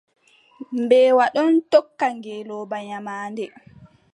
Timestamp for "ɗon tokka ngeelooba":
1.33-2.77